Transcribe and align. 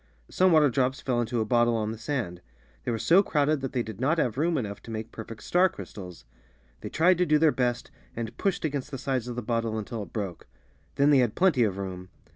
Some 0.31 0.51
water 0.51 0.71
drops 0.71 0.99
fell 0.99 1.21
into 1.21 1.41
a 1.41 1.45
bottle 1.45 1.75
on 1.75 1.91
the 1.91 1.97
sand; 1.99 2.41
they 2.83 2.91
were 2.91 2.97
so 2.97 3.21
crowded 3.21 3.61
that 3.61 3.71
they 3.73 3.83
did 3.83 4.01
not 4.01 4.17
have 4.17 4.35
room 4.35 4.57
enough 4.57 4.81
to 4.81 4.89
make 4.89 5.11
perfect 5.11 5.43
star 5.43 5.69
crys 5.69 5.93
tals. 5.93 6.23
They 6.79 6.89
tried 6.89 7.19
to 7.19 7.25
do 7.27 7.37
their 7.37 7.51
best, 7.51 7.91
and 8.15 8.35
pushed 8.35 8.65
against 8.65 8.89
the 8.89 8.97
sfdes 8.97 9.27
of 9.27 9.35
the 9.35 9.43
bottle 9.43 9.77
until 9.77 10.01
it 10.01 10.11
broke. 10.11 10.47
Then 10.95 11.11
they 11.11 11.19
had 11.19 11.35
plenty 11.35 11.61
of 11.61 11.77
room. 11.77 12.09